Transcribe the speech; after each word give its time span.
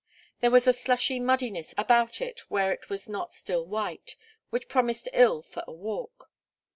There 0.39 0.49
was 0.49 0.65
a 0.65 0.73
slushy 0.73 1.19
muddiness 1.19 1.75
about 1.77 2.21
it 2.21 2.39
where 2.49 2.71
it 2.73 2.89
was 2.89 3.07
not 3.07 3.33
still 3.35 3.67
white, 3.67 4.15
which 4.49 4.67
promised 4.67 5.07
ill 5.13 5.43
for 5.43 5.63
a 5.67 5.71
walk. 5.73 6.31